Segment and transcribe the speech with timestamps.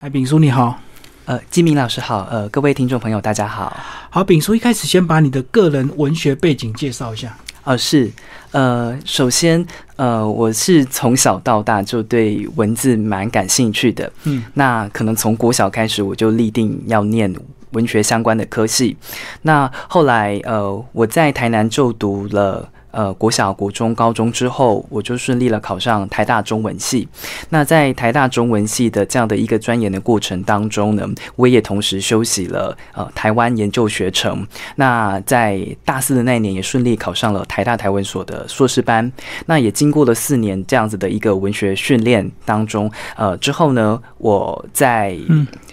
[0.00, 0.78] 哎，丙叔你好，
[1.24, 3.76] 呃，金明老师好，呃，各位听众朋友大家好。
[4.10, 7.36] 好，丙叔一开始先把你的个人文学背景介绍一下。
[7.64, 8.08] 呃，是，
[8.52, 9.66] 呃，首先，
[9.96, 17.34] 呃，我是从小到大就对文字蛮感兴趣的，嗯，那可能从国小开始我就立定要念
[17.72, 18.96] 文学相关的科系，
[19.42, 22.70] 那后来，呃，我在台南就读了。
[22.90, 27.06] 呃，国小、国中、高中之后，我就顺利了考上台大中文系。
[27.50, 31.06] 那在台大中文系的这样的一个钻研的过程当中呢，
[31.36, 34.46] 我也同时修习了呃台湾研究学程。
[34.76, 39.12] 那在大四的那一年，也顺利考上了台大台文所的硕士班。
[39.46, 45.16] 那也经过了四年这样子的一个文学训练当中，呃，之后呢，我在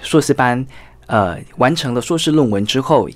[0.01, 0.65] 硕士班
[1.07, 3.07] 呃完成了硕士论文之后。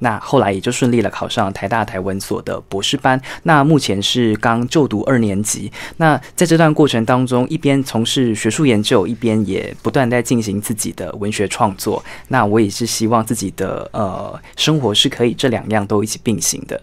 [0.00, 3.20] 那后来也就顺利了，考上台大台文所的博士班。
[3.44, 5.70] 那目前是刚就读二年级。
[5.96, 12.04] 那在这段过程当中，一边从事学术研究，一边也不断在进行自己的文学创作。
[12.28, 16.80] 那我也是希望自己的呃生活是可以这两样都一起并行的。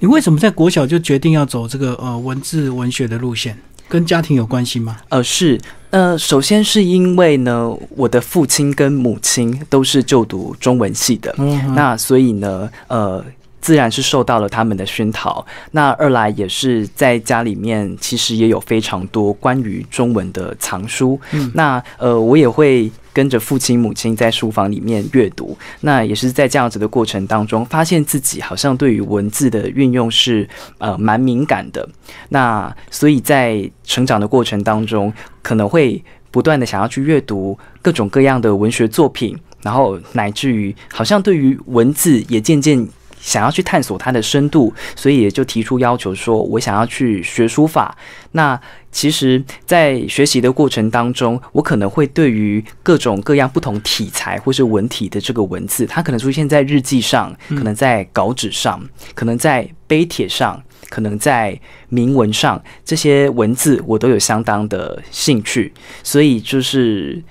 [0.00, 3.56] 你为什么在国小就决定要走这个呃文字文学的路线？
[3.88, 4.96] 跟家庭有关系吗？
[5.08, 5.60] 呃，是。
[5.90, 11.34] 呃，首先是因为呢，我的父亲跟母亲都是就读中文系的，
[11.74, 13.24] 那所以呢，呃。
[13.62, 15.46] 自然是受到了他们的熏陶。
[15.70, 21.16] 那二来也是在家里面，其实也有非常多关于中文的藏书。
[21.30, 25.56] 嗯，那呃，我也会跟着父亲母亲在书房里面阅读。
[25.80, 31.88] 那也是在这样子的过程当中，发现自己好像对于文字的运用是呃蛮敏感的。
[32.28, 42.88] 那所以在成长的过程当中，可能会不断的想要去阅读各种各样的文学作品，然后乃至于好像对于文字也渐渐。
[43.22, 47.96] 想要去探索它的深度，所以也就提出要求，说我想要去学书法。
[48.32, 58.82] 那其实，在学习的过程当中，我可能会对于各种各样不同题材或是文体的这个文字，它可能出现在日记上，可能在稿纸上，
[59.14, 61.58] 可能在碑帖上，可能在
[61.88, 67.22] 铭文上，这些文字我都有相当的兴趣，所以就是。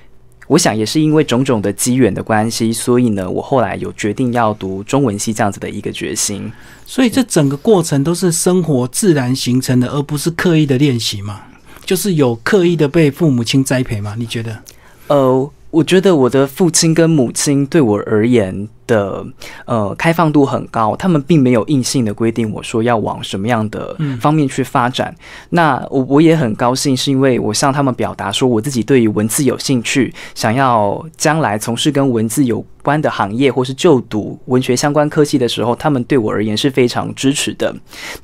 [0.52, 6.52] 我想也是因为种种的机缘的关系，所以呢，我后来有决定要读中文系这样子的一个决心。
[6.86, 11.40] 所以这整个过程都是生活自然形成的，而不是刻意的练习嘛？
[11.86, 14.14] 就是有刻意的被父母亲栽培嘛？
[14.18, 14.62] 你觉得？
[15.08, 15.50] 呃。
[15.72, 19.26] 我觉得我的父亲跟母亲对我而言的
[19.66, 25.16] 呃开放度很高，他们并没有硬性的规定我说要往什么样的方面去发展。
[25.50, 37.74] 那我我也很高兴，是因为我向他们表达说我自己对于文字有兴趣，想要将来从事跟文字有关的行业，或是就读文学相关科系的时候，他们对我而言是非常支持的。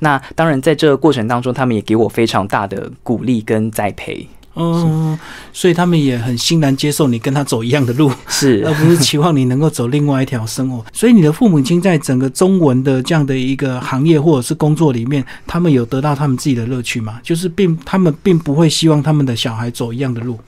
[0.00, 4.28] 那当然在这个过程当中，他们也给我非常大的鼓励跟栽培。
[4.58, 5.18] 嗯，
[5.52, 10.84] 所以他们也很欣然接受你跟他走一样的路，是， 而不是期望你能够走另外一条生活。
[10.92, 17.20] 所以你的父母亲在整个中文的这样的一个行业或者是工作里面，他们有得到他们自己的乐趣吗？
[17.22, 20.38] 就是并他们并不会希望他们的小孩走一样的路。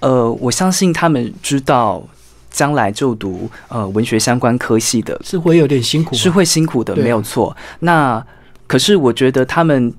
[0.00, 2.06] 呃，我相信他们知道
[2.50, 7.56] 将来就读呃文学相关科系的是会有点辛苦，是会辛苦的，没有错。
[7.80, 8.24] 那
[8.66, 9.92] 可是我觉得他们。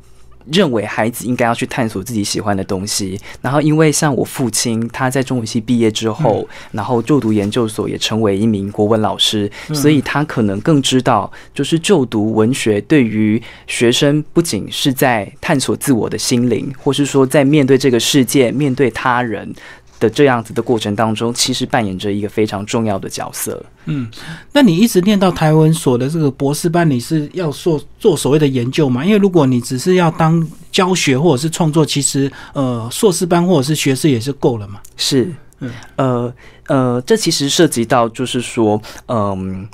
[0.52, 19.54] 认为孩子应该要去探索自己喜欢的东西，然后因为像我父亲，他在中文系毕业之后，然后就读研究所，也成为一名国文老师，所以他可能更知道，就是就读文学对于学生不仅是在探索自我的心灵，或是说在面对这个世界、面对他人。
[20.00, 23.64] 的这样子的过程当中，其实扮演着一个非常重要的角色。
[23.86, 24.10] 嗯，
[24.54, 29.04] 那你一直念到台文所的这个博士班，你是要做做所谓的研究吗？
[29.04, 34.80] 因为如果你只是要当教学或者是创作，其实呃硕士班或者是学士也是够了嘛。
[34.96, 36.34] 是，嗯，呃
[36.68, 39.68] 呃，这其实涉及到就是说，嗯，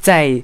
[0.00, 0.42] 在。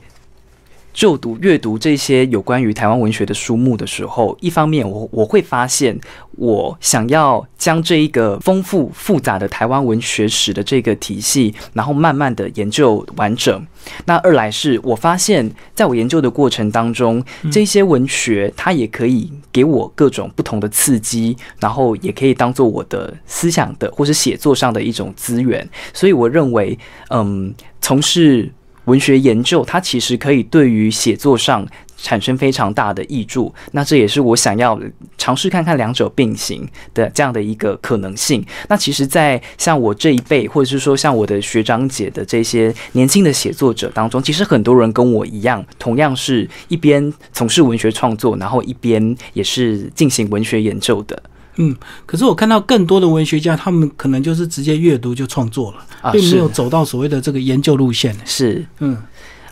[0.93, 5.99] 就读阅读这些有关于台湾文学的书目的时候，一方面我我会发现，
[6.33, 13.67] 我想要将这一个丰富复杂的台湾文学史的这个体系，然后慢慢的研究完整。
[14.05, 25.67] 那二来是我发现，在我研究的过程当中，这些文学它也可以给我各种不同的刺激，然后也可以当做我的思想的或是写作上的一种资源。
[25.95, 26.79] 所以我认为，
[27.11, 28.53] 嗯，从事。
[28.91, 31.65] 文学研究，它其实可以对于写作上
[31.97, 33.55] 产生非常大的益处。
[33.71, 34.77] 那这也是我想要
[35.17, 38.45] 尝试看看两者并行的这样的一个可能性。
[38.69, 51.23] 那其实，在像我这一辈，或者是说像我的学长姐的这些年轻的写作者当中，其实很多人跟我一样，同样是一边从事文学创作，然后一边也是进行文学研究的。
[51.57, 51.77] 嗯，
[52.07, 58.17] 可是我看到更多的文学家，他们可能就是直接阅读就创作了，并没有走到所谓的这个研究路线。
[58.25, 58.97] 是，嗯。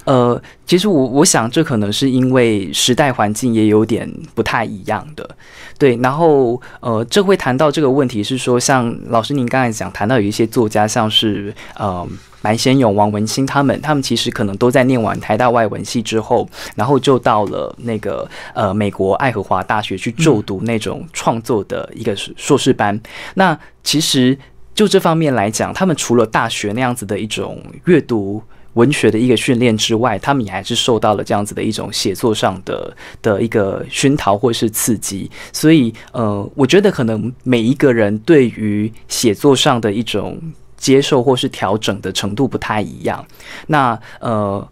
[0.08, 5.36] 呃，其实我我想，这可能是因为时代环境也有点不太一样的，
[5.78, 5.96] 对。
[5.96, 12.08] 然后，呃，这会谈到这个问题是说，像老师您刚才讲谈到有一些作家，像是呃
[12.40, 22.98] 白先勇、王文清他们，他们其实可能都在念完台大外文系之后，然后就到了那个呃美国爱荷华大学去就读那种创作的一个硕士班。
[23.34, 24.38] 那其实
[24.74, 28.42] 就这方面来讲，他们除了大学那样子的一种阅读。
[28.74, 40.40] 文学的一个训练之外，他们也还是受到了这样子的一种写作上的的一个熏陶或是刺激，所以呃，我觉得可能每一个人对于写作上的一种
[40.76, 43.26] 接受或是调整的程度不太一样。
[43.66, 44.68] 那呃，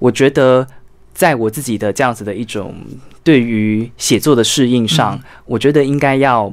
[0.00, 0.66] 我觉得
[1.12, 2.74] 在我自己的这样子的一种
[3.22, 6.52] 对于写作的适应上，我觉得应该要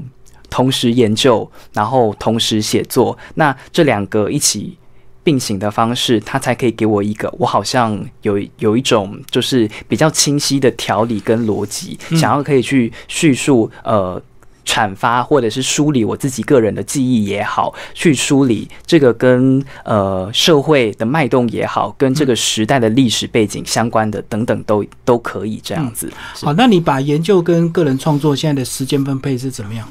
[0.52, 4.78] 同时研究，然后同时写作，那这两个一起。
[5.24, 14.22] 并行的方式，它才可以给我一个我好像有有一种就是比较清晰的条理跟逻辑，想要可以去叙述呃
[14.66, 26.12] 阐发或者是梳理我自己个人的记忆也好，去梳理这个跟呃社会的脉动也好，跟这个时代的历史背景相关的等等都都可以这样子。
[26.42, 29.88] 好，那你把研究跟个人创作现在的时间分配是怎么样？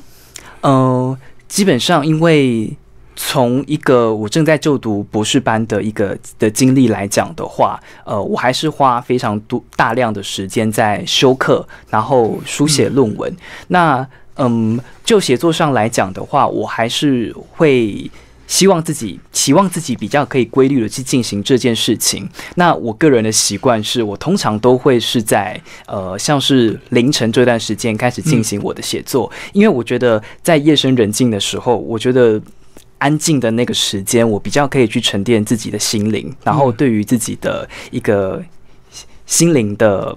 [0.63, 2.77] 呃，基本上因为。
[3.17, 13.31] 从一个我正在就读博士班的一个的经历来讲的话，呃，我还是花非常多大量的时间在修课，然后书写论文。
[13.69, 18.11] 那嗯，就写作上来讲的话，我还是会
[18.47, 22.27] 希望自己期望自己比较可以规律的去进行这件事情。
[22.55, 32.41] 那我个人的习惯是我通常都会是在呃，像是凌晨这段时间开始进行我的写作，因为我觉得在夜深人静的时候，我觉得。
[33.01, 38.41] 安静的那个时间，我比较可以去沉淀自己的心灵，然后对于自己的一个
[39.27, 40.17] 心灵的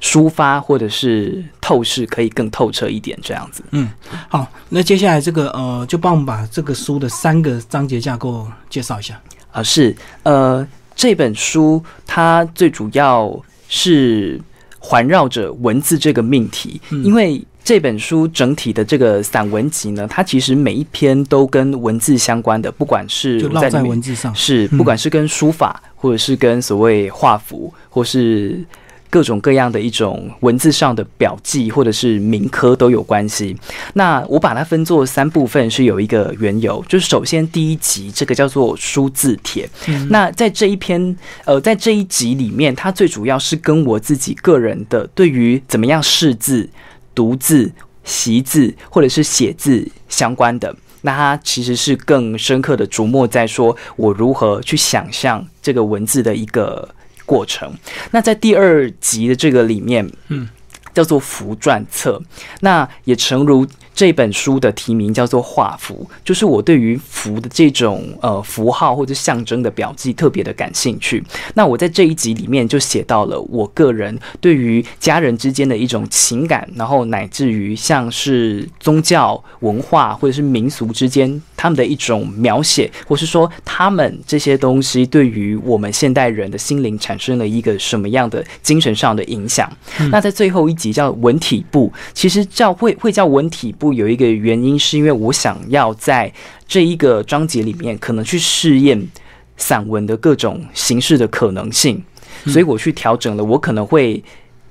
[0.00, 3.64] 抒发或者是透视，可以更透彻一点，这样子。
[3.72, 3.90] 嗯，
[4.28, 9.20] 好，那接下来这个呃，就帮我们把这个书的三个章节架构介绍一下。
[9.50, 13.34] 啊，是呃，这本书它最主要
[13.68, 14.40] 是
[14.78, 17.42] 环绕着文字这个命题，因为。
[17.64, 28.64] 这本书整体的这个散文集呢，它其实每一篇都跟文字相关的，不管是在文字上，是不管是跟书法，或者是跟所谓画符，或是
[29.10, 33.56] 各种各样的一种文字上的表记，或者是铭刻都有关系。
[33.94, 39.68] 那我把它分作三部分，是有一个缘由，就是首先第一集这个叫做书字帖。
[40.10, 46.68] 那在这一篇呃，在这一集里面，它最主要是跟我自己个人的对于怎么样识字。
[47.14, 47.68] 读字、
[48.04, 56.88] 习字或者是写字相关的，那它其实是更深刻的琢磨在说我如何去想象这个文字的一个
[57.28, 57.70] 过程。
[58.12, 60.48] 那在第二集的这个里面，嗯，
[60.94, 62.20] 叫做符篆册，
[62.60, 63.66] 那也诚如。
[63.98, 71.20] 这本书的题名叫做画符，就是我对于符的这种呃符号或者象征的表记特别的感兴趣。
[71.54, 89.70] 那我在这一集里面就写到了我个人对于家人之间的一种情感，然后乃至于像是宗教文化或者是民俗之间他们的一种描写，或是说他们这些东西对于我们现代人的心灵产生了一个什么样的精神上的影响。
[90.12, 93.92] 那在最后一集叫文体部，其实叫会会叫文体部。
[93.92, 96.32] 有一个原因，是因为我想要在
[96.68, 99.08] 这一个章节里面，可能去试验
[99.56, 102.00] 散文的各种形式的可能性，
[102.46, 103.42] 所以我去调整了。
[103.42, 104.22] 我可能会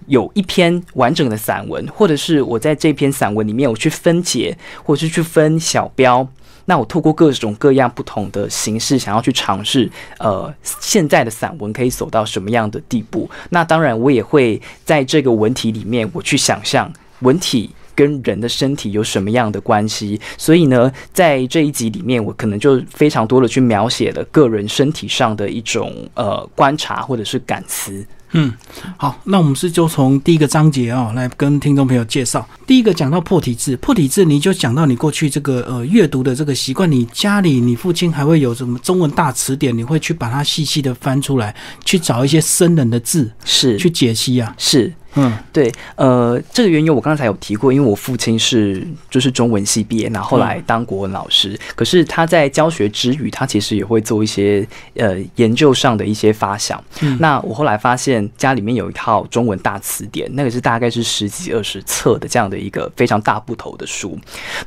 [0.05, 6.25] 有一篇完整的散文，或者是我在这篇散文里面，我去分解，或者是去分小标。
[6.67, 13.27] 那我透过各种各样不同的形式，想要去尝试，呃，现在的散文可以走到什么样的地步？
[13.49, 17.71] 那当然，我也会在这个文体里面，我去想象文体。
[17.97, 20.21] 跟人的身体有什么样的关系？
[20.37, 28.05] 所以呢，在这一集里面，我可能就非常多的去描写了个人身体上的一种呃观察或者是感思。
[28.31, 28.53] 嗯，
[28.97, 32.47] 好，那我们是就从第一个章节哦来跟听众朋友介绍。
[32.65, 41.55] 第一个讲到破体字，破体字你就讲到你过去这个呃阅读的这个习惯，你家里你父亲还会有什么中文大词典，你会去把它细细的翻出来，
[41.85, 44.93] 去找一些生人的字，是去解析啊，是。
[45.17, 56.81] 嗯，对，呃，这个缘由我刚才有提过，因为我父亲是就是中文系毕业，然后来当国文老师，可是他在教学之余，他其实也会做一些呃研究上的一些发想。
[57.01, 64.17] 嗯那我后来发现家里面有一套中文大词典，那个是大概是十几二十册的这样的一个非常大部头的书，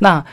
[0.00, 0.24] 那。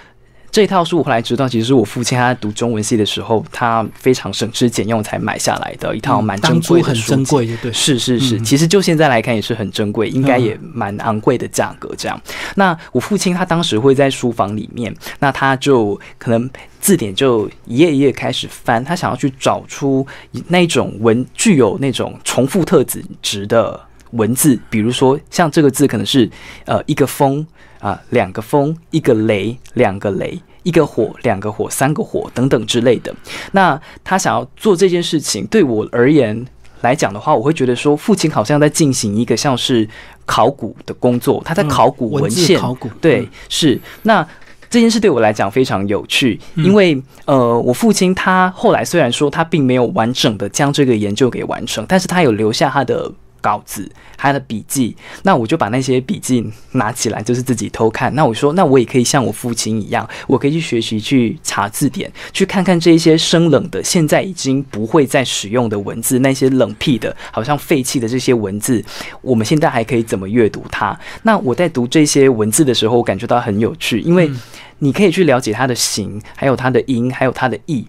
[0.58, 7.12] 这套书我后来知道，其实是我父亲他在读中文系的时候，他非常省吃俭用才买下来的一套蛮珍贵的书。
[7.12, 8.42] 很珍贵，对，是是是。
[8.42, 11.94] 其实就现在来看也是很珍贵，应该也蛮昂贵的价格。
[11.96, 12.20] 这样，
[12.56, 16.50] 那我父亲他当时会在书房里面，那他就可能
[16.82, 20.04] 字典就一页一页开始翻，他想要去找出
[20.48, 22.84] 那种文具有那种重复特
[23.22, 23.80] 质的
[24.12, 26.30] 文字，比如说像这个字可能是
[26.66, 27.46] 呃一个风。
[27.80, 33.16] 啊，两个风，一个雷，两个雷，一个火，两个火，三个火，等等之类的。
[33.52, 36.44] 那他想要做这件事情，对我而言
[36.82, 39.88] 来讲的话，我会觉得说，父亲好像在进行一个像是
[40.26, 43.80] 考古的工作，他在考古文献，考古，对，是。
[44.02, 44.28] 那
[44.72, 53.14] 这件事对我来讲非常有趣，因为呃，我父亲他后来虽然说他并没有完整的将这个研究给完成，但是他有留下他的。
[53.42, 58.14] 稿子，他的笔记，那我就把那些笔记拿起来，就是自己偷看。
[58.14, 68.84] 那我说，那我也可以像我父亲一样，我可以去学习，去查字典，去看看这些生冷的、现在已经不会再使用的文字，那些冷僻的、好像废弃的这些文字，
[69.22, 70.98] 我们现在还可以怎么阅读它？
[71.24, 74.32] 那我在读这些文字的时候，我感觉到很有趣，因为
[74.80, 77.88] 你可以去了解它的形，还有它的音，还有它的意。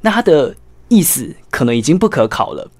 [0.00, 0.54] 那它的
[0.88, 2.70] 意思可能已经不可考了。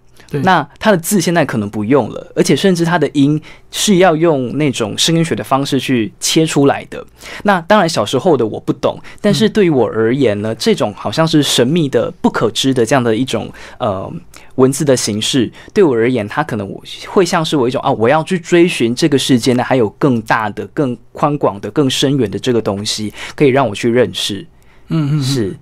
[0.41, 7.05] 那它的字现在可能不用了，而且甚至它的音是要用那种声音学的方式去切出来的。
[7.45, 14.13] 那当然小时候的我不懂，但是对于我而言呢，这种好像是神秘的、不可知的这样的一种呃
[14.57, 24.47] 文字的形式，对我而言，它可能我会像是我一种啊，我要去追寻这个世界呢，还有更大的、更宽广的、更深远的这个东西，可以让我去认识。
[24.89, 25.57] 嗯嗯，是。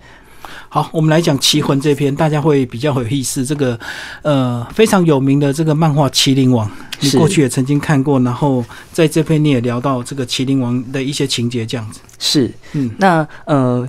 [0.73, 3.45] 好，我们来讲《棋魂》这篇，大家会比较有意思。
[3.45, 3.77] 这个
[4.23, 6.65] 呃非常有名的这个漫画《麒麟王》，
[7.01, 11.99] 你过去也曾经看过，然后在这篇你也聊到这个《麒麟王》的一些情节，这样子。
[12.21, 13.89] 是，嗯，那呃，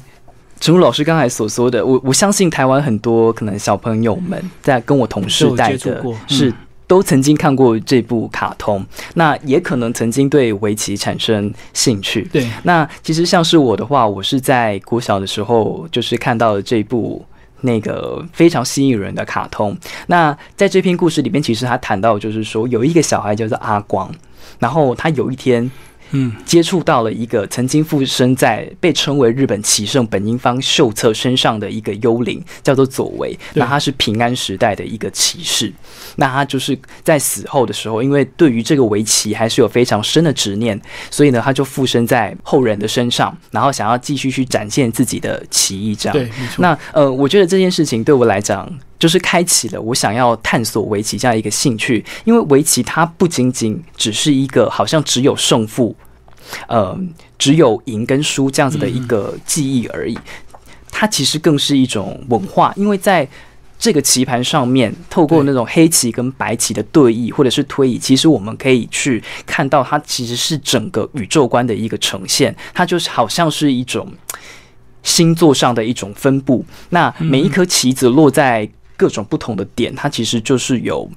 [0.60, 6.52] 陈如老师刚才所说的，我我相信台湾很多可能小朋友们在跟我同时代的，是。
[6.92, 12.28] 都曾经看过这部卡通，那也可能曾经对围棋产生兴趣。
[12.34, 17.26] 对，那其实像是我的话，我是在国小的时候就是看到了这部
[17.62, 19.74] 那个非常吸引人的卡通。
[20.08, 24.14] 那在这篇故事里面，其实他谈到就是说，有一个小孩叫做阿光，
[24.60, 25.72] 然后他有一天。
[26.12, 33.38] 嗯，接触到了一个曾经附身在被称为日本棋圣本因坊秀策身上的一个幽灵，叫做佐为。
[33.53, 35.72] 那他是平安时代的一个骑士。
[36.18, 45.96] 那他就是在死后的时候，因为对于这个围棋还是有非常深的执念，所以呢，他就附身在后人的身上，然后想要继续去展现自己的棋艺。
[45.96, 48.70] 这样，对，那呃，我觉得这件事情对我来讲。
[49.01, 55.96] 就是开启了我想要探索围棋这样一个兴趣，因为围棋它不仅仅只是一个好像只有胜负，
[56.67, 56.96] 呃，
[57.39, 60.15] 只有赢跟输这样子的一个记忆而已，
[60.91, 63.27] 它其实更是一种文化，因为在
[63.79, 74.08] 这个棋盘上面，透过那种黑棋跟白棋的对弈或者是推移，其实我们可以去看到它其实是整个宇宙观的一个呈现，它就是好像是一种
[75.01, 78.70] 星座上的一种分布，那每一颗棋子落在。
[79.01, 81.10] 各种不同的点，它其实就是有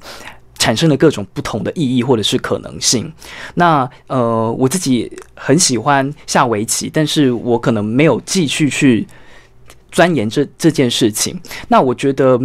[0.58, 3.12] 产生了各种不同的意义或者是可能性。
[3.56, 9.06] 那呃，我自己很喜欢下围棋，但是我可能没有继续去
[9.92, 11.38] 钻研这这件事情。
[11.68, 12.40] 那我觉得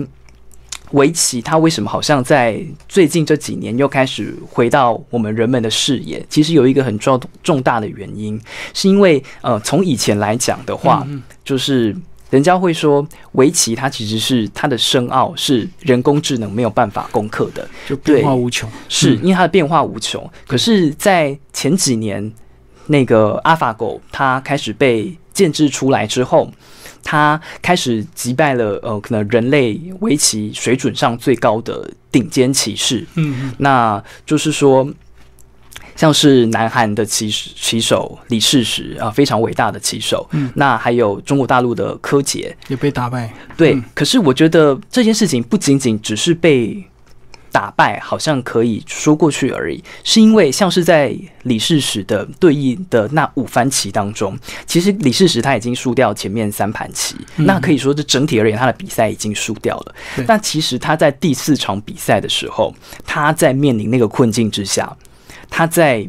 [0.91, 6.21] 围棋它为什么好像在最近这几年又开始回到我们人们的视野？
[6.27, 8.37] 其实有一个很重重大的原因，
[8.73, 11.07] 是因为呃，从以前来讲的话，
[11.45, 11.95] 就是。
[12.29, 18.69] 人家会说，围棋它其实是它的深奥是人工智能没有办法攻克的，就变化无穷。
[18.87, 20.29] 是因为它的变化无穷。
[20.47, 22.31] 可是，在前几年，
[22.87, 26.51] 那个 AlphaGo 它开始被建制出来之后，
[27.03, 33.05] 它开始击败了呃，可能人类围棋水准上最高的顶尖棋士。
[33.15, 34.87] 嗯，那就是说。
[35.99, 40.25] 像是南韩的棋棋手李世石啊，非常伟大的棋手。
[40.31, 43.29] 嗯，那还有中国大陆的柯洁也被打败。
[43.57, 46.81] 对，可是我觉得这件事情不仅仅只是被
[47.51, 49.83] 打败，好像可以说过去而已。
[50.05, 51.13] 是因为像是在
[51.43, 59.95] 李世石的对弈的那五番棋当中，其实李世石他已经输掉前面三盘棋，那可以说这整体而言他的比赛已经输掉了。
[60.25, 62.73] 但其实他在第四场比赛的时候，
[63.05, 64.95] 他在面临那个困境之下。
[65.49, 66.07] 他在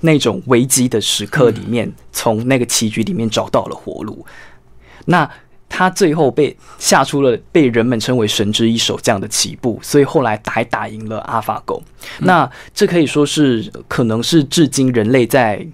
[0.00, 4.24] 那种危机的时刻里面，从那个棋局里面找到了活路。
[5.06, 5.28] 那
[5.68, 11.82] 他最后被下出了被人们称为神之一手这样的棋步，所以后来还打赢了阿法狗。
[12.20, 15.66] 那这可以说是可能是至今人类在。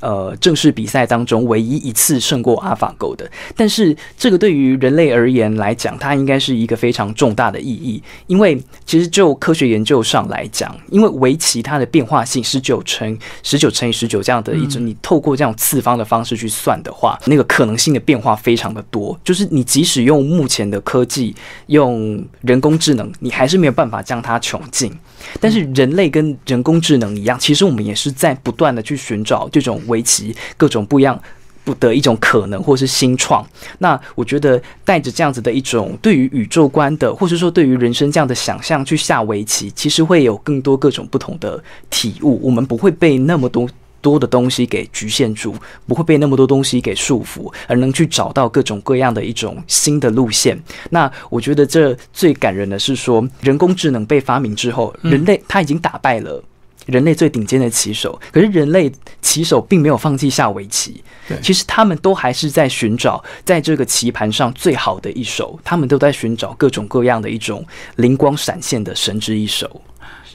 [0.00, 21.34] 呃，正式比赛当中唯一一次胜过阿法狗的，但是这个对于人类而言来讲，它应该是一个非常重大的意义，因为其实就科学研究上来讲，因为围棋它的变化性十九乘十九乘以十九这样的一种，你透过这样次方的方式去算的话，那个可能性的变化非常的多，就是你即使用目前的科技，
[21.66, 24.92] 用人工智能，你还是没有办法将它穷尽。
[25.40, 31.20] 但是人类跟人工智能一样，其实我们也是在不断的去寻找这种围棋各种不一样
[31.64, 33.44] 不的一种可能，或是新创。
[33.78, 42.40] 那我觉得带着这样子的一种对于宇宙观的，或是说对于人生这样的想象去下围棋，其实会有更多各种不同的体悟。
[42.42, 43.68] 我们不会被那么多。
[44.06, 45.52] 多的东西给局限住，
[45.88, 50.56] 不会被那么多东西给束缚，而能去找到各种各样的一种新的路线。
[50.90, 56.40] 那我觉得这最感人的是说，人工智能被发明之后，人类他已经打败了
[56.86, 61.02] 人类最顶尖的棋手，可是人类棋手并没有放弃下围棋。
[61.42, 69.82] 其实他们都还是在寻找在这个棋盘上最好的一手，他们都在寻找各种各样的一种灵光闪现的神之一手。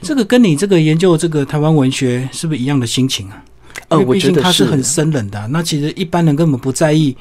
[0.01, 3.43] 这个跟你这个研究这个台湾文学是不是一样的心情啊？
[3.91, 5.47] 呃，我觉得它是很生冷的。
[5.49, 7.15] 那其实一般人根本不在意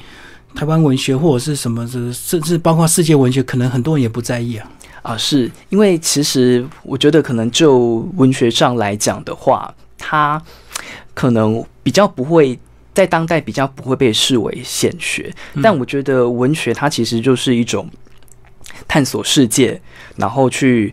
[0.55, 4.71] 台湾文学或者是什么，甚至包括世界文学，可能很多人也不在意啊。
[5.03, 10.41] 啊，是因为其实我觉得可能就文学上来讲的话，它
[11.15, 12.59] 可能比较不会
[12.93, 15.35] 在当代比较不会被视为显学。
[15.63, 17.89] 但我觉得文学它其实就是一种
[18.87, 19.81] 探索世界，
[20.17, 20.93] 然后去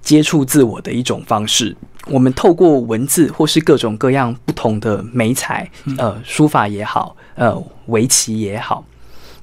[0.00, 1.76] 接触自我的一种方式。
[2.10, 7.56] 我们透过文字或是各种各样不同的美彩，呃，书法也好，呃，
[7.86, 8.84] 围棋也好，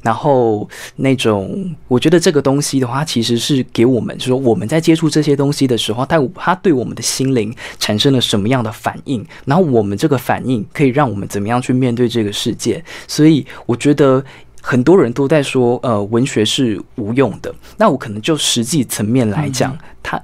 [0.03, 12.83] 然后那种，我觉得这个东西的话，其实是给我们说，我们在接触这些东西的时候，它它对我们的心灵产生了什么样的反应，然后我们这个反应可以让我们怎么样去面对这个世界。
[13.07, 14.23] 所以，我觉得
[14.61, 17.51] 很多人都在说，呃，文学是无用的。
[17.77, 20.21] 那我可能就实际层面来讲，它。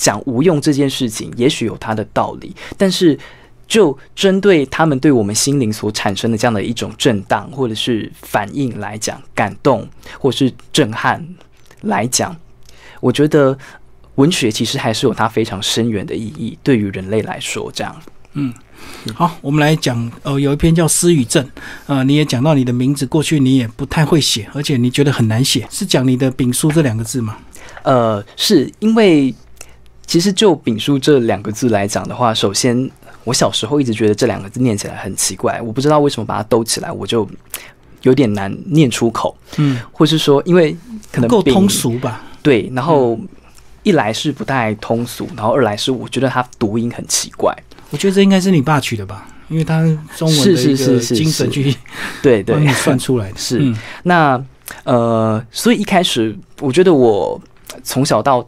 [0.00, 3.16] 讲无用这件事情，也许有它的道理，但是
[3.68, 9.86] 就针对他们对我们心灵所产生的这样的一种震荡或者是反应来讲，感动
[10.18, 11.22] 或是震撼
[11.82, 12.34] 来讲，
[13.00, 13.56] 我觉得
[14.14, 17.94] 文学其实还是有它非常深远的意义，对于人类来说，这样。
[18.32, 18.54] 嗯，
[19.14, 21.44] 好，我们来讲，呃，有一篇叫《失语症》，
[21.86, 27.36] 呃，你也讲到你的名字，过去你也不太会写，而且你觉得很难写，是讲你的丙书这两个字吗？
[27.82, 29.34] 呃，是因为。
[30.10, 32.90] 其实就“丙书”这两个字来讲的话，首先
[33.22, 37.24] 我小时候一直觉得这两个字念起来很奇怪，我不知道为什么把它兜起来，我就
[38.02, 39.36] 有点难念出口。
[39.58, 40.76] 嗯，或是说因为
[41.12, 42.24] 可能够通俗吧？
[42.42, 43.16] 对，然后
[43.84, 47.56] 一来是不太通俗，然后二来是我觉得它读音很奇怪。
[47.90, 49.80] 我觉得这应该是你爸取的吧，因为他
[50.16, 51.72] 中文是是是精神去
[52.20, 53.38] 对对算出来的。
[53.38, 54.44] 是那
[54.82, 57.40] 呃，所以一开始我觉得我
[57.84, 58.44] 从小到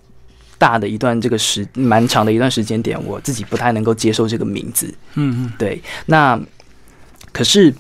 [0.63, 4.87] 大的一段这个时蛮长的一段时间点，我自己不太能够接受这个名字。
[5.15, 5.83] 嗯嗯，对。
[6.07, 6.41] 那
[7.33, 7.75] 可是，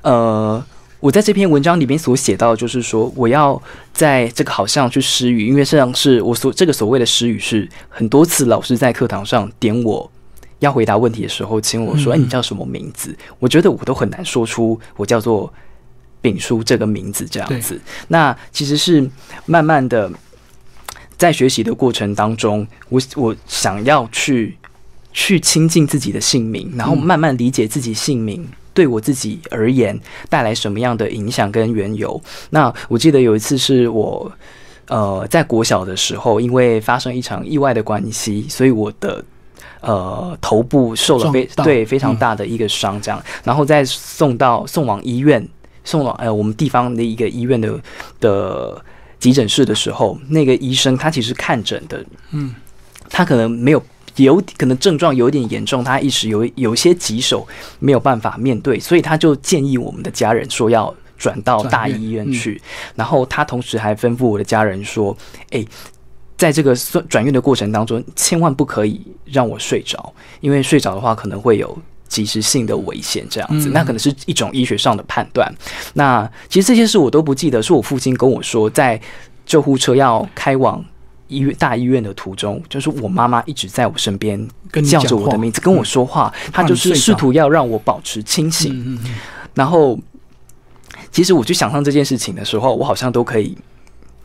[0.00, 0.64] 呃，
[0.98, 3.60] 我在这篇文章里面所写到，就是说，我要
[3.92, 10.10] 在这个好像去失语，因为实际上是我所这个所谓的失语，是很多次老师在课堂上点我
[10.60, 15.52] 要回答问题的时候，请我说：“哎，你叫什么名字？”我觉得我都很难说出我叫做
[16.22, 17.78] 丙叔这个名字这样子。
[18.08, 19.06] 那其实是
[19.44, 20.10] 慢慢的。
[21.16, 24.56] 在学习的过程当中，我我想要去
[25.12, 28.44] 去亲近自己的姓名，然后慢慢理解自己姓名
[28.74, 29.98] 对我自己而言
[30.28, 32.20] 带来什么样的影响跟缘由。
[32.50, 34.32] 那我记得有一次是我
[34.88, 39.24] 呃在国小的时候，因为发生一场意外的关系，所以我的
[39.80, 45.46] 呃头部受了非对非常大的一个伤，这样，然后再送到送往医院，
[45.84, 47.80] 送往呃我们地方的一个医院的
[48.18, 48.84] 的。
[49.22, 52.52] 急诊室的时候，那个医生他其实看诊的，嗯，
[53.08, 53.80] 他可能没有
[54.16, 57.46] 有可能症状有点严重，他一时有有些棘手，
[57.78, 62.60] 没有办法面对，所以他就建议我们的家人说要转到大医院去。
[62.96, 65.16] 然后他同时还吩咐我的家人说
[65.54, 65.64] ：“哎，
[66.36, 66.74] 在这个
[67.08, 71.78] 转院的过程当中，千万不可以让我睡着，因为睡着的话可能会有。”
[72.12, 75.50] 及时性的危险这样子，那可能是一种医学上的判断。
[75.94, 79.00] 那其实这些事我都不记得，是我父亲跟我说，在
[79.46, 80.84] 救护车要开往
[81.28, 88.74] 医院大医院的途中，就是我妈妈一直在我身边跟叫着我的名字，跟我说话，她就是试图要让我保持清醒。
[88.74, 89.14] 嗯嗯嗯
[89.54, 89.98] 然后，
[91.10, 93.56] 其实我去想象这件事情的时候，我好像都可以，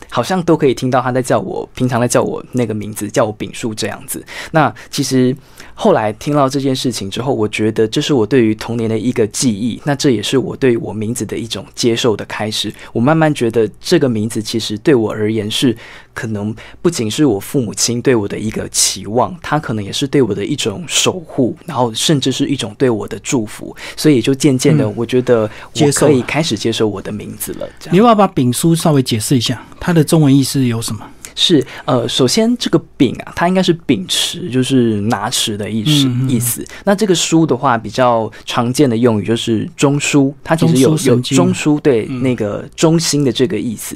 [0.10, 4.26] 好像都可以听到他在叫我，平常在叫我那个名字，叫我丙叔这样子。
[4.52, 5.36] 那其实
[5.80, 12.74] 后来听到这件事情之后，我觉得这是我对于童年的一个记忆，那这也是我对我名字的一种接受的开始。
[12.92, 15.78] 我慢慢觉得这个名字其实对我而言是。
[16.18, 25.48] 可能不仅是我父母亲对我的一个期望，他可能也是对我的一种守护，然后甚至是一种对我的祝福，所以就渐渐的，嗯我觉得
[25.80, 27.70] 我可以开始接受我的名字了。
[27.92, 31.08] 你要不要把丙叔稍微解释一下，它的中文意思有什么？
[31.40, 36.66] 是呃，首先这个秉啊，它应该是秉持，就是拿持的意思、意思。
[36.84, 43.96] 那这个书的话，比较常见的用语就是中枢，它其实有有中枢对、嗯那个中心的这个意思。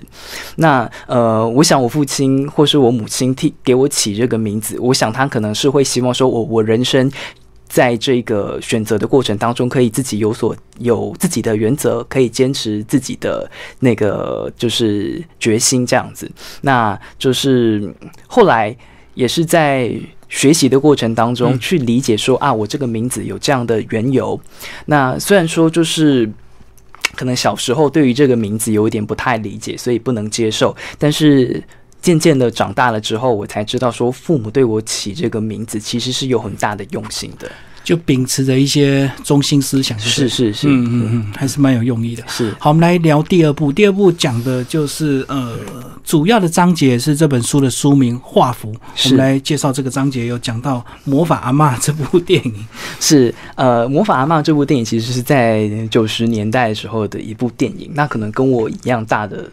[0.57, 7.11] 那呃，我想我父亲或是我母亲替给我起这个名字，我想他可能是会希望说我我人生。
[7.71, 16.29] 在这个选择的过程当中，可以自己有所有自己的原则，可以坚持自己的那个就是决心这样子。
[16.59, 18.75] 那就是嗯后来
[19.13, 19.89] 也是在
[20.27, 24.37] 学习的过程当中嗯去理解说、啊，我这个名字有这样的缘由。
[24.87, 26.29] 那虽然说就是。
[27.13, 30.73] 可能小时候对于这个名字有一点不太理解，所以不能接受。
[30.97, 31.61] 但是
[32.01, 37.49] 渐渐的长大了之后，我才知道说，父母对我起这个名字其实是有很大的用心的。
[37.83, 42.23] 就秉持着一些中心思想，是是是，嗯嗯嗯，还是蛮有用意的。
[42.27, 43.71] 是好，我们来聊第二部。
[43.71, 45.57] 第二部讲的就是呃，
[46.03, 48.71] 主要的章节是这本书的书名《画符》。
[49.05, 52.53] 我们来介绍这个章节，有讲到《魔法阿嬷》这部电影。
[52.99, 59.49] 是呃，《魔法阿嬷》这部电影其实是在九十年代的时候的一部电影，那可能跟我一样大的。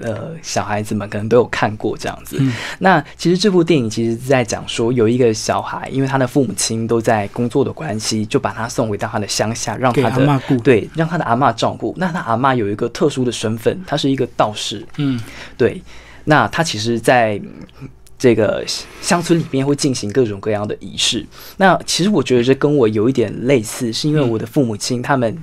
[0.00, 2.36] 呃，小孩子们可能都有看过这样子。
[2.40, 11.94] 嗯那其实这部电影其实是在讲说，有一个小孩，因为他的父母亲都在工作的关系，就把他送回到他的乡下，让他的对，让他的阿嬷照顾。
[11.98, 14.86] 那他阿嬷有一个特殊的身份，他是一个道士。
[14.96, 15.20] 嗯
[15.56, 15.82] 对，
[16.24, 17.40] 那他其实在
[17.80, 18.64] 嗯这个
[19.00, 21.26] 乡村里面会进行各种各样的仪式。
[21.56, 25.36] 那其实我觉得这跟我有一点类似，是因为我的父母亲他们。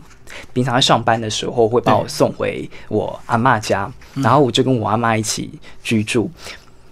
[0.54, 5.50] 平常在上班的时候会把我送回我阿妈家，然后我就跟我阿妈一起
[5.84, 6.30] 居住。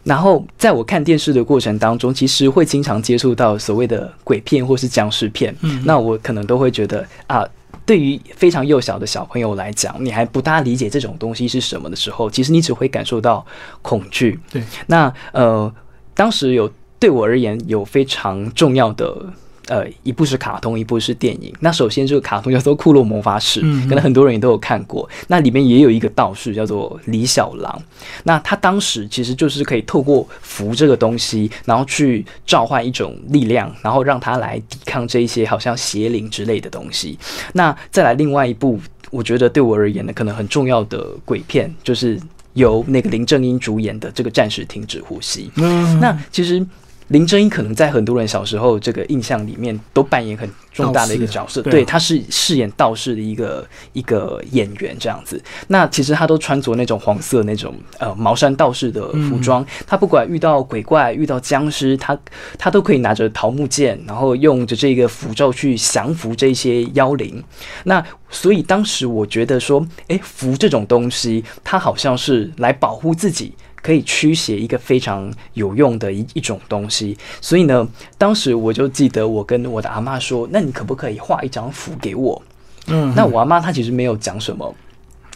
[0.04, 5.56] 然后在我看电视的过程当中，其实会经常接触到所谓的鬼片或是僵尸片。
[5.62, 7.44] 嗯那我可能都会觉得啊，
[7.88, 13.44] 对于非常幼小的小朋友来讲，你还不大理解这种东西是什么的时候，其实你只会感受到
[13.82, 14.40] 恐惧。
[14.52, 15.74] 对，那呃，
[16.14, 19.34] 当时有对我而言有非常重要的。
[19.68, 21.52] 呃，一部是卡通，一部是电影。
[21.60, 25.10] 那首先这个卡通叫做《库洛魔法使》，可能很多人也都有看过。
[25.28, 27.82] 那里面也有一个道士叫做李小狼，
[28.24, 37.18] 那他当时其实就是可以透过符这个东西，然后去召唤一种力量，然后让他来抵抗这一些好像邪灵之类的东西。
[37.54, 42.20] 那再来另外一部，我觉得对我而言呢，可能很重要的鬼片，就是
[42.54, 45.48] 由那个林正英主演的这个《暂时停止呼吸》。
[45.56, 46.66] 嗯，那其实
[47.10, 55.42] 林正英可能在很多人小时候这个印象里面都扮演很重大的一个角色，对啊对，他是饰演道士的一个一个演员这样子。
[55.68, 62.18] 那其实他都穿着那种黄色那种呃茅山道士的服装，他不管遇到鬼怪、遇到僵尸，他
[62.58, 67.42] 他都可以拿着桃木剑，然后用着这个符咒去降服这些妖灵。
[67.84, 73.54] 那所以当时我觉得说，诶，符这种东西，它好像是来保护自己。
[73.86, 82.42] 可以驱邪一个非常有用的一一种东西，所以呢，当时我就记得我跟我的阿妈说，那你可不可以画一张符给我？
[82.88, 84.74] 嗯，那我阿妈她其实没有讲什么，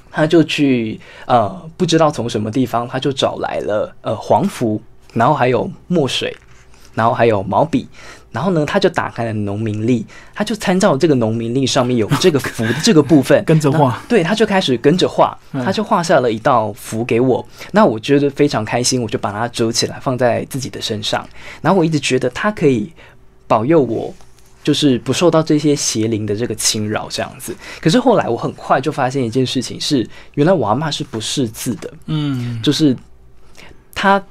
[0.09, 4.81] 她就去呃不知道从什么地方，她就找来了呃黄符，
[5.13, 6.35] 然后还有墨水，
[6.93, 7.87] 然后还有毛笔。
[8.31, 17.43] 然后呢，他就打开了农民历，他就参照这个农民历上面有这个符的 这个部分，跟着画对，他就开始跟着画，嗯他就画下了一道符给我。
[17.71, 21.27] 那我觉得非常开心，我就把它折起来放在自己的身上。
[21.59, 22.93] 然后我一直觉得它可以
[23.47, 24.13] 保佑我，
[24.63, 27.55] 就是不受到这些邪灵的这个侵扰这样子。
[27.81, 32.95] 可是后来我很快就发现一件事情是，原来我阿嬷是不识字的，嗯就是
[33.95, 34.23] 他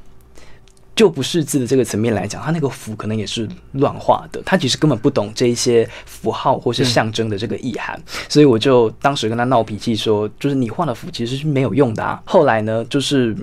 [0.99, 7.97] 就不识字的这个层面来讲，他那个符可能也是乱画的，他其实根本不懂这一些符号或是象征的这个意涵，
[8.29, 12.21] 所以我就当时跟他闹脾气说，就是你画的符其实是没有用的啊。
[12.27, 13.37] 后来呢，就是。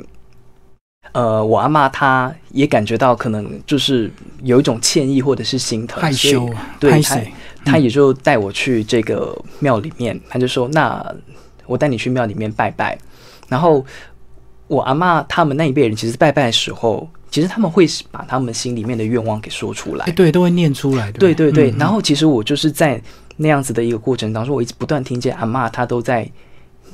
[1.12, 4.12] 呃，我阿妈她也感觉到可能就是
[4.44, 7.34] 有一种歉意或者是心疼，害羞啊，对他拍谁？
[7.64, 11.16] 他也就带我去这个庙里面，他就说：“那
[11.68, 12.98] 我带你去庙里面拜拜。”
[13.48, 13.86] 然后
[14.68, 21.12] 我阿妈他们那一辈人，其实拜拜的时候，其实他们会把他们心里面的愿望给说出来，对，都会念出来。
[21.12, 23.02] 对对对，然后其实我就是在
[23.36, 26.32] 那样子的一个过程当中，我一直不断听见阿妈她都在。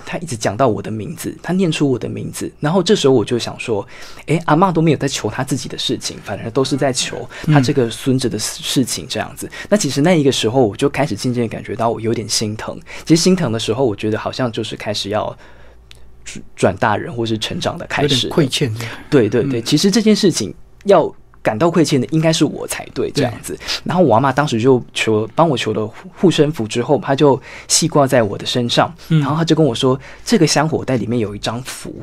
[0.03, 3.87] 她一直讲到我的名字，她念出我的名字，然后这时候我就想说，
[4.25, 9.47] 哎，阿妈都没有在求她自己的事情，反而都是在求她这个孙子的事情，这样子。
[9.69, 12.79] 那其实那一个时候，我就开始渐渐感觉到我有点心疼。
[13.05, 15.37] 其实心疼的时候，我觉得好像就是开始要
[16.55, 18.73] 转大人或是成长的开始，亏欠。
[19.09, 20.53] 对对对，其实这件事情
[20.85, 21.13] 要。
[21.43, 23.57] 感到亏欠的应该是我才对，这样子。
[23.83, 31.95] 然后我阿妈当时就求帮我求了护身符，之后他就系挂在我的身上，然后他就跟我说，这个香火袋里面有一张符。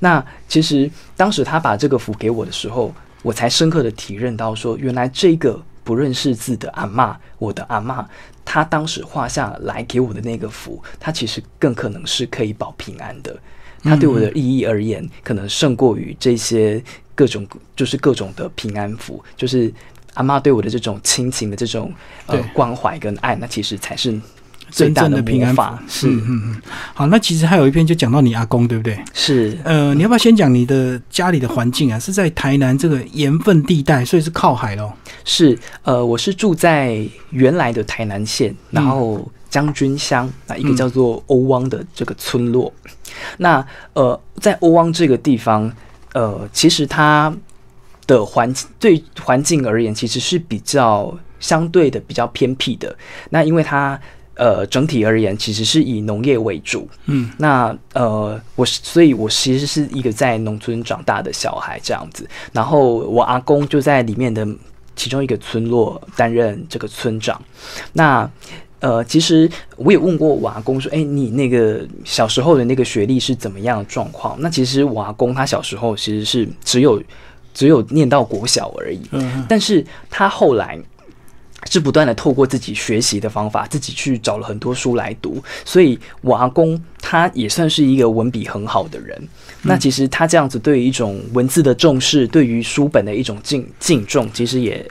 [0.00, 8.06] 那其实当时他把这个符给我的时候，我才深刻的体认到说，原来这个不认识字的阿妈，我的阿妈，
[8.46, 13.36] 她当时画下来给我的那个符，它其实更可能是可以保平安的。
[13.82, 16.82] 它对我的意义而言，可能胜过于这些。
[17.16, 19.72] 各种就是各种的平安符，就是
[20.12, 21.90] 阿妈对我的这种亲情的这种
[22.26, 24.20] 呃关怀跟爱，那其实才是
[24.70, 25.82] 真正的平安法。
[25.88, 26.62] 是，嗯嗯。
[26.94, 28.98] 好，那其实还有一篇就讲到你阿公，对不对？
[29.12, 29.56] 是。
[29.64, 31.98] 呃，你要不要先讲你的家里的环境啊？
[31.98, 34.92] 是在台南这个盐分地带，所以是靠海咯。
[35.24, 42.72] 是，呃，我是住在原来的台南县，然后将军乡啊，一个叫做欧汪的这个村落。
[43.38, 45.72] 那呃，在欧汪这个地方。
[46.14, 47.30] 呃，其实它
[48.06, 48.50] 的环
[48.80, 52.96] 对环境而言，其实是比较相对的比较偏僻的。
[53.28, 54.00] 那因为它
[54.36, 56.88] 呃整体而言，其实是以农业为主。
[57.06, 62.28] 嗯，那呃，我所以，我其实是一个在农村长大的小孩这样子。
[62.52, 64.46] 然后我阿公就在里面的
[64.94, 67.40] 其中一个村落担任这个村长。
[67.92, 68.30] 那
[68.80, 77.02] 呃，其实我也问过我阿公说：“哎，你那个小时候的那个学历是怎么样的状况？”那其实我阿公他小时候其实是只有
[77.54, 80.78] 只有念到国小而已，嗯，但是他后来
[81.70, 89.20] 是不断的透过自己学习的方法，自己去找了很多书来读，所以我阿公他也算是一个文笔很好的人。
[89.62, 94.88] 那其实他这样子对于一种文字的重视，对于书本的一种敬敬重，其实也。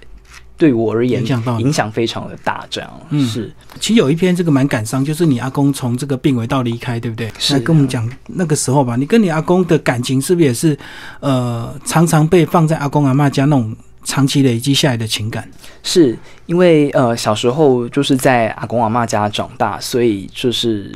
[0.57, 2.89] 对我而言，影响到影响非常的大，这样
[3.29, 3.53] 是。
[3.77, 7.29] 其实有一篇这个蛮感伤，就是你阿公从这个病危到离开，对不对？
[7.49, 8.95] 来跟我们讲那个时候吧。
[8.95, 10.79] 你跟你阿公的感情是不是也是
[11.19, 13.75] 呃，常常被放在阿公阿妈家那种
[14.05, 15.45] 长期累积下来的情感？
[15.83, 20.89] 是因为呃，小时候就是在阿公阿妈家长大，所以就是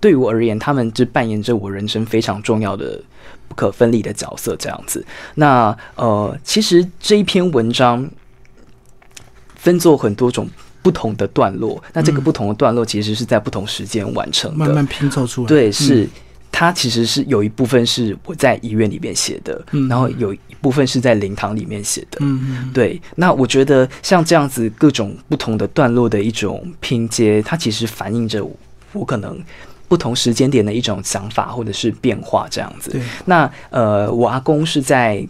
[0.00, 2.98] 对于我而言，他们就扮演着我人生非常重要的
[3.46, 5.04] 不可分离的角色，这样子。
[5.34, 8.10] 那呃，其实这一篇文章。
[9.62, 10.48] 分作很多种
[10.80, 15.48] 不同的段落，那这个不同的段落其实是在不同时间完成的，慢慢拼凑出来。
[15.48, 16.08] 对，是
[16.52, 22.18] 它其实是有一部分是我在医院里面写的，然后有一部分是在灵堂里面写的。
[22.20, 23.00] 嗯，对。
[23.16, 28.44] 那我觉得像这样子各种不同的段落的一种拼接，它其实反映着
[28.92, 29.38] 我可能
[29.88, 33.00] 不同时间点的一种想法或者是变化这样子。
[33.24, 35.26] 那呃，我阿公是在。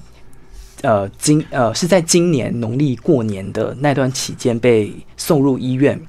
[0.82, 6.00] 呃，今呃是在今年农历过年的那段期间被送入医院。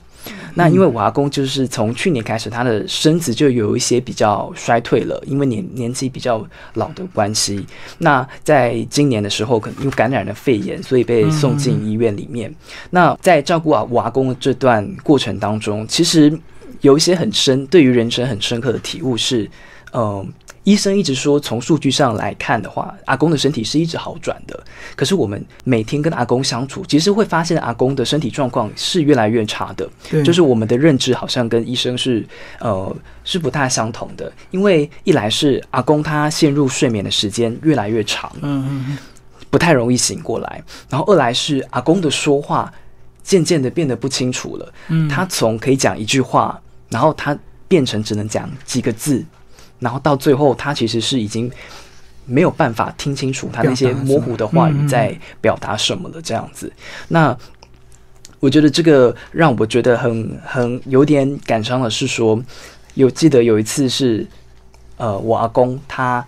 [0.54, 7.66] 那因为我阿公就是从去年开始，他的身子就有一些比较衰退了，因为年年纪比较老的关系。
[8.00, 12.54] 那在今年的时候，可能因为感染了肺炎，所以被送进医院里面。
[12.90, 16.38] 那在照顾啊我阿公的这段过程当中，其实
[16.82, 19.50] 有一些很深，对于人生很深刻的体悟是，
[19.94, 20.28] 嗯。
[20.64, 24.64] 医生一直说，从数据上来看的话，阿公的身体是一直好转的。
[24.96, 29.90] 可是我们每天跟阿公相处，其实会发现阿公的身体状况是越来越差的。
[30.24, 32.24] 就是我们的认知好像跟医生是
[32.60, 34.32] 呃是不大相同的。
[34.52, 38.98] 因为一来是阿公他陷入睡眠的时间越来越长，嗯嗯，
[39.50, 40.64] 不太容易醒过来。
[40.90, 42.72] 然后二来是阿公的说话
[43.24, 44.74] 渐渐的变得不清楚了。
[44.90, 47.36] 嗯，他从可以讲一句话，然后他
[47.68, 49.26] 变成只能讲几个字。
[49.82, 51.52] 然后到最后，他其实是已经
[52.26, 56.22] 没有办法听清楚他那些模糊的话语在表达什么了。
[56.22, 56.72] 这样子，
[57.08, 57.36] 那
[58.40, 62.40] 我觉得这个让我觉得很很有点感伤的是说，
[62.94, 64.26] 有记得有一次是，
[64.98, 66.24] 呃，我阿公他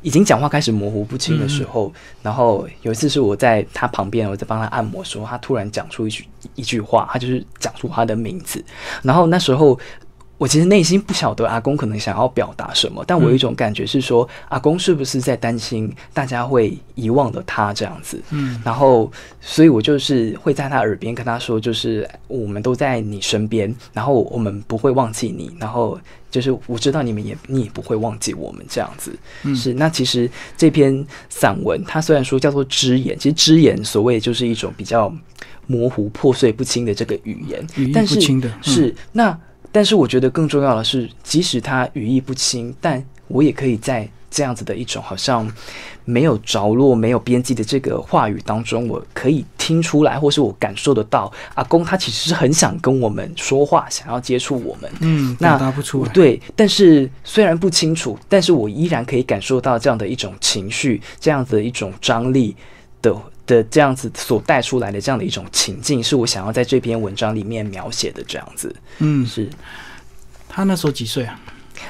[0.00, 8.64] 已经讲话开始模糊不清的时候，然后有一次是我在他旁边，我在帮他按摩，时候，他突然讲出一句一句话，他就是讲出他的名字，
[9.02, 9.76] 然后那时候。
[10.44, 18.20] 我其实内心不晓得阿公可能想要表达什么，但我有一种感觉是说，阿公是不是在担心大家会遗忘了他这样子？
[18.28, 25.98] 嗯，然后，所以我就是会在他耳边跟他说，就是我们都在你身边，然后我们不会忘记你，然后
[26.30, 29.16] 就是我知道你们也你也不会忘记我们这样子。
[29.44, 35.10] 嗯是，那其实这篇散文它虽然说叫做只言，其实只言所谓就是一种比较
[35.66, 39.34] 模糊、破碎不清的这个语言，语义不清的，是那。
[39.74, 45.50] 但是我觉得更重要的是，即使他语义不清，但我也可以在这样子的一种好像
[46.04, 54.88] 没有着落、没有边际的这个话语当中，我可以听出来，或是我感受得到，阿公他其实是很想跟我们说话，想要接触我们。
[55.00, 56.12] 嗯，那答不出来。
[56.12, 62.54] 对，但是虽然不清楚，但是我依然可以感受到这样的一种情绪，这样子的一种张力
[63.02, 63.12] 的。
[63.46, 68.74] 的这样子所带出来的这样的一种情境，是我想要在这篇文章里面描写的这样子。
[68.98, 69.48] 嗯，是。
[70.48, 71.40] 他那时候几岁啊？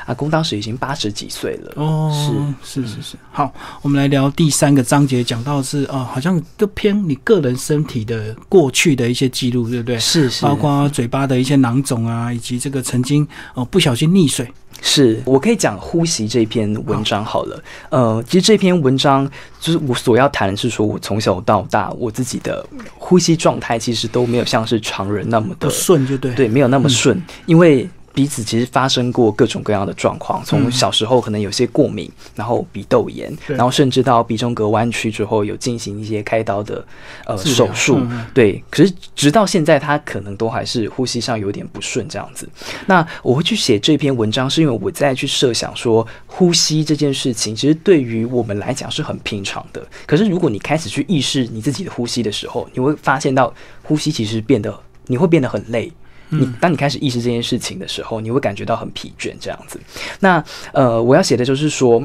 [0.06, 1.72] 阿公当时已经八十几岁了。
[1.76, 3.16] 哦，是是是是。
[3.30, 9.98] 好，我们来聊第三个章节，讲到是哦，好像都偏你个人身体的过去的一些记录，对不对？
[9.98, 10.42] 是是。
[10.42, 14.50] 包括嘴巴的一些囊肿啊，以及这个曾经哦不小心溺水。
[14.80, 27.88] 是我可以讲呼吸这篇文章好了，呃，其实这篇文章就是我所要谈的是说，我从小到大我自己的呼吸状态其实都没有像是常人那么的顺，就对，对，没有那么顺，因为。
[28.14, 36.83] 鼻子其实发生过各种各样的状况，从小时候可能有些过敏，然后鼻窦炎，然后甚至到鼻中隔弯曲之后有进行一些开刀的
[37.27, 38.00] 呃手术，
[38.33, 38.62] 对。
[38.70, 42.48] 可是直到现在，他可能都还是呼吸上有点不顺这样子。
[42.87, 49.85] 那我会去写这篇文章，是因为我在去设想说，呼吸这件事情其实对于我们来讲是很平常的。
[50.07, 54.72] 可是如果你开始去意识你自己的呼吸的时候，你会发现到呼吸其实变得
[55.07, 55.90] 你会变得很累。
[56.30, 59.78] 你当你开始意识这件事情的时候，你会感觉到很疲倦，这样子。
[60.20, 62.02] 那呃，我要写的就是说，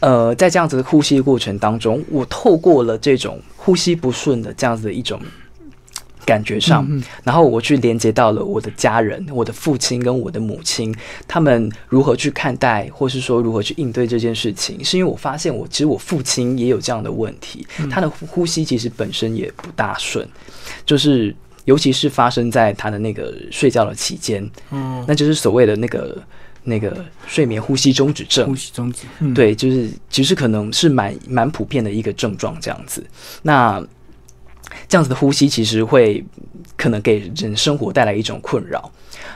[0.00, 5.20] 呃，在这样子的呼吸过程当中，我透过了这种呼吸不顺的这样子的一种
[6.24, 6.84] 感觉上，
[7.22, 10.92] 然后我去连接到了我的家人，我的父亲跟我的母亲，
[11.28, 20.26] 他们如何去看待，或是说如何去应对这件事情，是因为我发现我其实我父亲也有这样的问题，他的呼吸其实本身也不大顺，
[20.84, 21.32] 就是。
[21.66, 26.16] 尤其是发生在他的那个睡觉的期间，嗯，那就是所谓的那个
[26.62, 28.46] 那个睡眠呼吸中止症。
[28.46, 29.02] 呼吸中止，
[29.34, 33.04] 对，就是其实可能是蛮蛮普遍的一个症状这样子。
[33.42, 33.84] 那
[34.88, 36.24] 这样子的呼吸其实会
[36.76, 38.90] 可能给人生活带来一种困扰。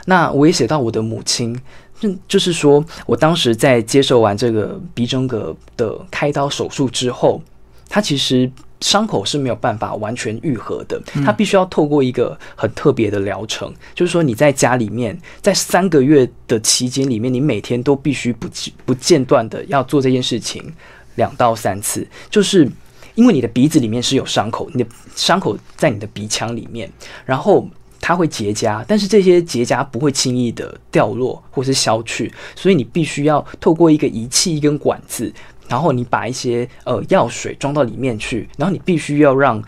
[0.05, 1.53] 那我也写到我的母亲，
[1.99, 7.41] 就就是说我当时在接受完这个鼻中隔的开刀手术之后，
[7.89, 8.49] 他其实。
[8.81, 18.47] 伤口是没有办法完全愈合的，它必须要透过一个很特别的疗程，就是说你在家里面，在三个月的期间里面，你每天都必须不
[18.85, 20.73] 不间断的要做这件事情
[21.15, 22.67] 两到三次，就是
[23.15, 26.91] 因为你的鼻子里面是有伤口，你的伤口在你的鼻腔里面，
[27.23, 27.67] 然后
[27.99, 35.31] 它会结痂，但是这些结痂不会轻易的掉落或是消去，所以你必须要透过一个仪器一根管子。
[35.71, 39.63] 然后你把一些呃药水装到里面去，然后你必须要让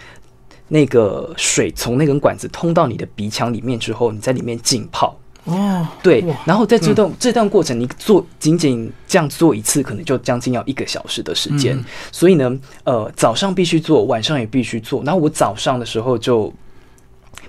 [0.67, 5.17] 那个水从那根管子通到你的鼻腔里面之后，你在里面浸泡。
[5.45, 6.21] 哦，对。
[6.45, 11.81] 然后在这段这段过程，你做仅仅这样做一次，可能就将近要一个小时的时间。
[12.11, 15.01] 所以呢，呃，早上必须做，晚上也必须做。
[15.05, 16.53] 然后我早上的时候就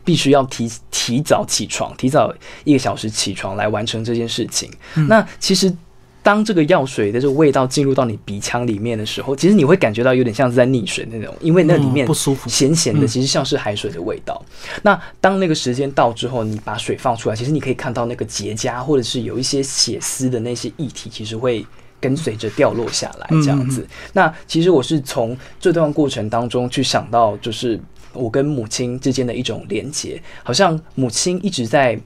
[0.05, 4.71] 必须要提提早起床，提早一个小时起床来完成这件事情。
[5.09, 5.75] 那其实。
[6.25, 14.43] 当这个药水的这个味道进入到你鼻腔里面的时候，其实你会感觉到有点像是在溺水那种，因为那里面不舒服，咸咸的，其实像是海水的味道。
[14.83, 21.65] 那当那个时间到之后，你把水放出来，其实你可以看到那个结痂或者是有一些血丝的那些液体，其实会
[22.01, 23.87] 跟随着掉落下来这样子。
[24.15, 27.79] 那其实我是从这段过程当中去想到，就是
[28.15, 32.01] 我跟母亲之间的一种连结，好像母亲一直在。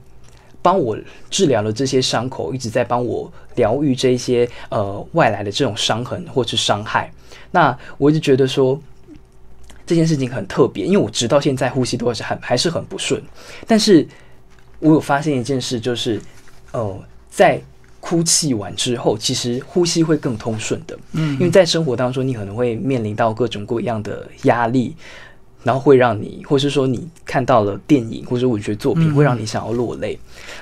[0.61, 0.97] 帮我
[1.29, 7.11] 治疗了这些伤口，一直在帮我疗愈这些呃外来的这种伤痕或是伤害。
[7.51, 8.79] 那我一直觉得说
[9.85, 13.21] 这件事情很特别，因为我直到现在呼吸都是很还是很不顺。
[13.65, 14.07] 但是
[14.79, 16.21] 我有发现一件事，就是
[16.71, 17.61] 呃在
[17.99, 20.97] 哭泣完之后，其实呼吸会更通顺的。
[21.13, 24.95] 嗯，因为在生活当中，你可能会面临到各种各样的压力。
[25.63, 30.17] 然后会让你，或是说你看到了电影或者文学作品，会让你想要落泪。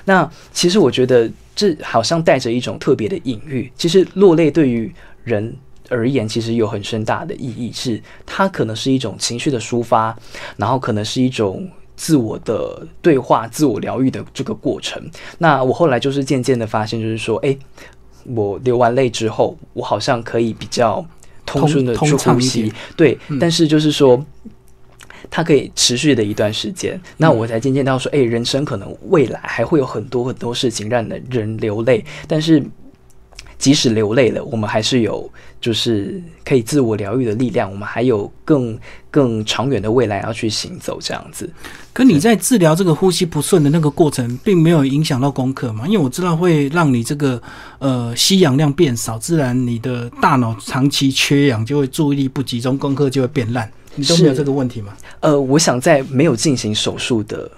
[0.06, 3.72] 那其实我觉得这好像带着一种特别的隐喻。
[3.76, 4.92] 其实落泪对于
[5.24, 5.56] 人
[5.90, 10.18] 而言，其实有很深大的意义，是它可能是一种情绪的抒发，
[10.56, 15.02] 然后可能是一种自我的对话、自我疗愈的这个过程。
[15.38, 17.58] 那我后来就是渐渐的发现，就是说，哎，
[18.26, 21.06] 我流完泪之后，我好像可以比较
[21.46, 22.71] 通顺的去呼吸。
[22.96, 24.21] 对，但是就是说，
[25.30, 27.00] 它可以持续的一段时间。
[27.17, 32.63] 那我才渐渐到说，哎，人生可能未来还会有很多很多事情让人流泪，但是。
[33.60, 35.28] 即使流泪了，我们还是有
[35.60, 37.67] 就是可以自我疗愈的力量。
[37.71, 38.78] 我们还有更
[39.10, 41.50] 更长远的未来要去行走，这样子。
[41.92, 45.88] 可你在治疗这个呼吸不顺的那个过程，并没有影响到功课嘛？
[45.88, 47.42] 因为我知道会让你这个
[47.80, 53.67] 呃吸氧量变少，自然你的大脑长期缺氧就会注意力不集中，功课就会变烂。
[53.98, 54.95] 你都没有这个问题吗？
[55.19, 57.52] 呃，我想在没有进行手术的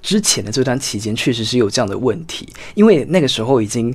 [0.00, 3.92] 之前的这段期间，确实是有这样的问题，因为那个时候已经。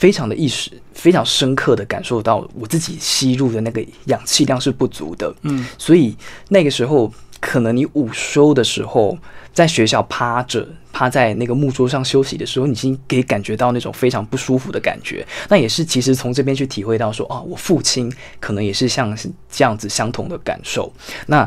[0.00, 6.16] 非常的意识，非常深刻的感受到我自己吸入的那个氧气量是不足的，嗯，所以
[6.48, 9.18] 那个时候可能你午休的时候
[9.60, 15.26] 在学校趴着趴在那个木桌上休息的时候，你已经可以感觉到那种非常不舒服的感觉。
[15.50, 19.14] 那也是其实从这边去体会到说，哦，我父亲可能也是像
[19.50, 20.90] 这样子相同的感受。
[21.26, 21.46] 那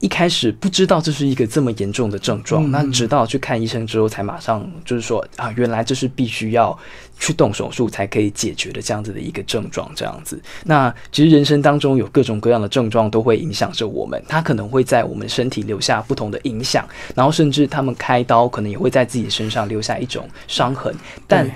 [0.00, 6.76] 一开始不知道这是一个这么严重的症状，那直到去看医生之后，才马上就是说啊，原来这是必须要
[7.18, 10.40] 去动手术才可以解决的这样子的一个症状，这样子。
[10.64, 20.94] 那其实人生当中有各种各样的症状都会影响着我们，它可能会在我们身体留下不同的影响，然后甚至他们开刀可能也会在自己身上留下一种伤痕。
[21.26, 21.48] 但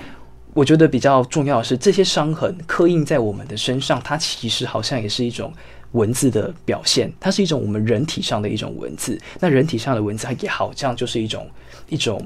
[0.53, 5.51] 我觉得比较重要的是，这些伤痕刻印在我们的身上，它其实好像也是一种。
[5.95, 9.19] 文字的表现，它是一种我们人体上的一种文字。
[9.39, 11.49] 那人体上的文字，它也好像就是一种
[11.87, 12.21] 一种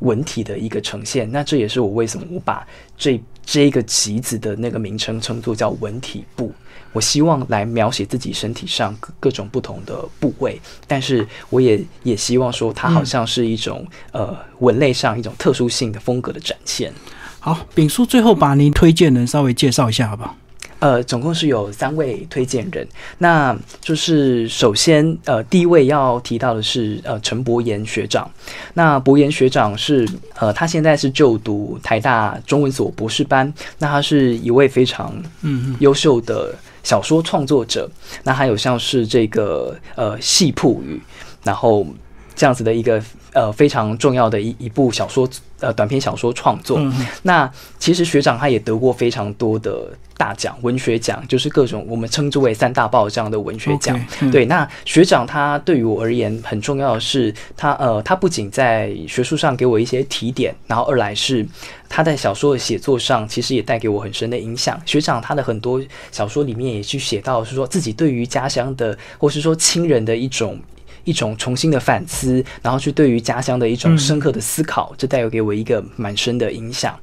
[0.00, 1.30] 文体的一个呈现。
[1.30, 2.66] 那这也是我为什么我把
[2.98, 6.52] 这这个集子的那个名称称作叫文体部。
[6.92, 16.92] 我希望来描写自己身体上各各种不同的部位，但是我也也希望说，它好像是一种呃文类上一种特殊性的风格的展现。
[17.40, 20.36] 好，丙叔最后把您推荐人稍微介绍一下，好不好？
[20.84, 28.30] 呃，总共是有三位推荐人，那就是首先，呃，第一位要提到的是呃陈博言学长。
[28.74, 30.06] 那博言学长是
[30.38, 33.50] 呃，他现在是就读台大中文所博士班。
[33.78, 35.10] 那他是一位非常
[35.40, 37.90] 嗯优秀的小说创作者。
[38.22, 41.00] 那还有像是这个呃戏铺语，
[41.42, 41.86] 然后
[42.34, 45.28] 这样子的一个呃非常重要的一一部小说
[45.60, 46.80] 呃短篇小说创作。
[47.22, 49.88] 那其实学长他也得过非常多的。
[50.16, 54.00] 大奖文学奖就是各种我们称之为三大报这样的文学奖。
[54.30, 61.44] 对，那学长他对于我而言很重要的是，他呃，他不仅在学术上给我一些提点，然后二来是
[61.88, 64.80] 他在小说的写作上其实也带给我很深的影响。
[64.86, 65.82] 学长他的很多
[66.12, 70.56] 小说里面也去写到，是说自己对于家乡的或是说亲人的一种。
[71.04, 76.98] 一种重新的反思，然后去对于家乡的一种深刻的思考，这带有给我一个蛮深的影响。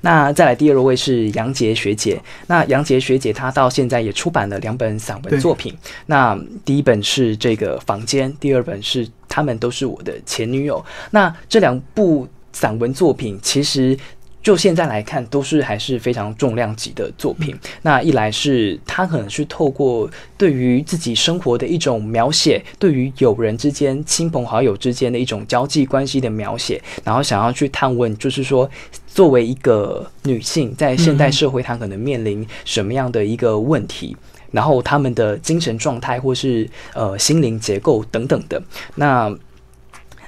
[0.00, 5.74] 那再来第二位是杨杰学姐，那杨杰学姐她到现在也出版了两本散文作品。
[6.06, 10.84] 那第一本是这个房间，第二本是他们都是我的前女友。
[11.10, 13.96] 那这两部散文作品其实。
[14.44, 17.56] 就现在来看，都是还是非常重量级的作品。
[17.80, 28.68] 那一来是他可能是透过对于自己生活的一种描写，对于友人之间、亲朋好友之间的一种交际关系的描写，然后想要去探问，就是说，
[29.06, 34.14] 作为一个女性在现代社会，她可能面临什么样的一个问题，
[34.50, 38.62] 然后她们的精神状态或是呃心灵结构等等的。
[38.96, 39.34] 那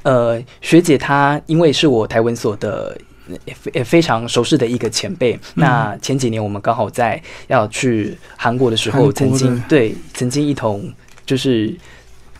[0.04, 2.96] 呃，学姐她因为是我台文所的。
[3.44, 5.38] 也非也非常熟识的一个前辈。
[5.54, 10.92] 那前几年我们刚好在要去韩国的时候，曾经对曾经一同
[11.24, 11.74] 就是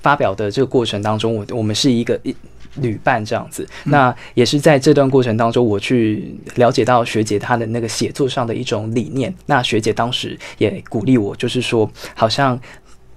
[0.03, 2.35] 发表的这个过程当中，我我们是一个一
[2.77, 3.67] 旅伴这样子。
[3.85, 9.35] 那也是在这段过程当中，我去了解到学姐她的那个写作上的一种理念。
[9.47, 12.59] 那学姐当时也鼓励我，就是说好像。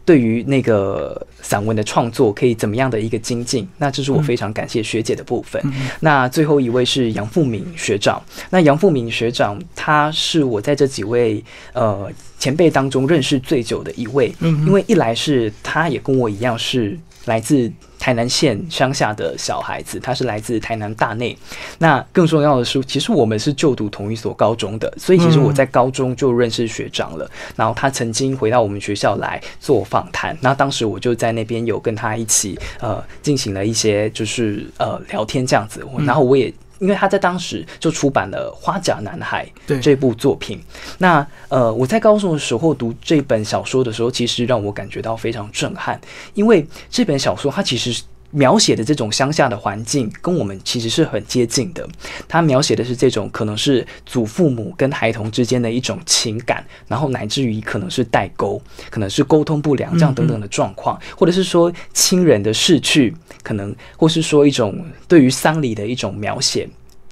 [0.10, 3.70] 对于那个散文的创作，可以怎么样的一个精进？
[3.78, 5.62] 那这是我非常感谢学姐的部分。
[6.00, 8.20] 那最后一位是杨富敏学长。
[8.50, 11.44] 那杨富敏学长，他是我在这几位
[11.74, 14.34] 呃前辈当中认识最久的一位。
[14.40, 16.98] 嗯，因为一来是他也跟我一样是
[17.30, 17.72] 来自。
[18.02, 21.38] 台南县乡下的小孩子，他是来自台南大内。
[21.80, 27.30] 那更重要的是，其实我们是就读同一所高中的，所以其实我在高中就认识学长了。
[27.58, 35.86] 然后他曾经回到我们学校来做访谈，那当时我就在那边有跟他一起呃进行了一些就是呃聊天这样子。
[36.06, 36.52] 然后我也。
[36.80, 39.48] 因为他在当时就出版了《花甲男孩》
[39.80, 40.60] 这部作品。
[40.98, 46.00] 那呃，我在高中的时候读这本小说的时候，其实让我感觉到非常震撼。
[46.34, 48.02] 因为这本小说它其实
[48.32, 51.88] 描写的这种乡下的环境，跟我们其实是很接近的。
[52.28, 66.70] 他描写的是这种可能是祖父母跟孩童之间的一种情感，然后乃至于可能是代沟，可能是沟通不良这样等等的状况，或者是说亲人的逝去，可能或是说一种对于丧礼的一种描写。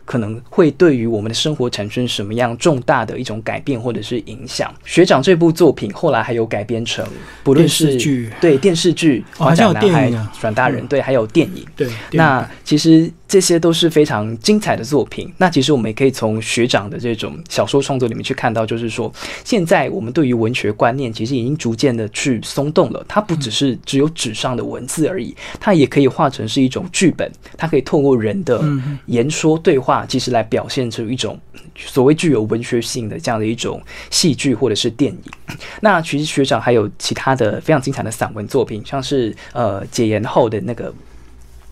[0.07, 4.73] 可能会对于我们的生活产生什么样重大的一种改变或者是影响？
[4.85, 7.05] 学长这部作品后来还有改编成，
[7.43, 11.63] 不论是剧对电视剧《好像有电影啊，转大人》对，还有电影。
[11.75, 13.11] 对，那其实。
[13.27, 15.31] 这些都是非常精彩的作品。
[15.37, 19.11] 那其实我们也可以从学长的这种小说创作里面去看到，就是说，
[19.43, 23.05] 现在我们对于文学观念其实已经逐渐的去松动了。
[23.07, 27.29] 它不只是只有纸上的文字而已，它也可以化成是一种剧本。
[27.57, 28.63] 它可以透过人的
[29.07, 31.39] 言说对话，其实来表现出一种
[31.75, 35.57] 所谓具有文学性的这样的一种戏剧或者是电影。
[35.81, 40.93] 那其实学长还有其他的非常精彩的散文作品，像是呃解严后的那个。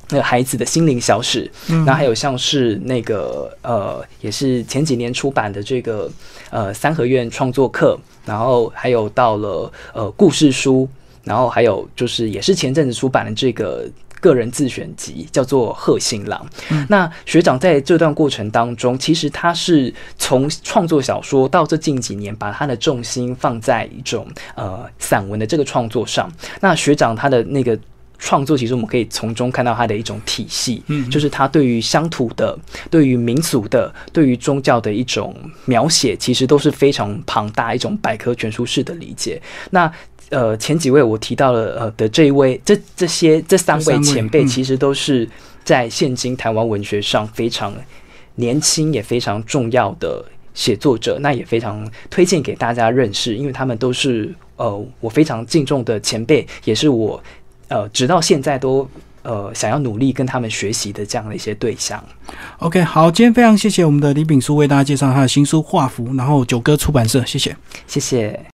[0.09, 1.49] 那个孩子的心灵小史，
[1.85, 6.09] 那还有像是那个呃，也是前几年出版的这个
[6.51, 10.87] 呃三合院创作课，然后还有到了呃故事书，
[11.23, 13.89] 然后还有就是也是前阵子出版的这个
[14.19, 16.45] 个人自选集，叫做贺新郎。
[16.87, 26.31] 那学长在这段过程当中，其实他是从创作小说到这近几年，把他的重心放在一种呃散文的这个创作上。
[26.61, 27.75] 那学长他的那个。
[28.17, 32.57] 创作其实我们可以从中看到它的一种体系，嗯，就是它对于乡土的、
[32.89, 35.35] 对于民俗的、对于宗教的一种
[35.65, 39.41] 描写，其实都是非常庞大一种百科全书式的理解。
[39.69, 39.91] 那
[40.29, 45.27] 呃，前几位我提到了呃的这一位，这这些这三位前辈，其实都是
[45.63, 47.73] 在现今台湾文学上非常
[48.35, 57.21] 年轻也非常重要的写作者，那也非常推荐给大家认识，因为他们都是呃我非常敬重的前辈，也是我。
[57.67, 58.87] 呃，直到现在都
[59.23, 62.03] 呃想要努力跟他们学习的这样的一些对象。
[62.59, 67.55] OK，好，今天非常谢谢我们的李炳书为大家介绍他的新书《画符》，然后九歌出版社，谢谢，
[67.87, 68.39] 谢谢。